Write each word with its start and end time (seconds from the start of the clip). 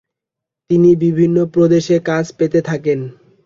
তিনি 0.69 0.89
বিভিন্ন 1.03 1.37
প্রদেশে 1.53 1.95
কাজ 2.09 2.25
পেতে 2.37 2.59
থাকেন। 2.61 2.99